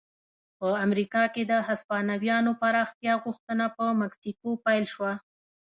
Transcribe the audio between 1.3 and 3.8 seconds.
کې د هسپانویانو پراختیا غوښتنه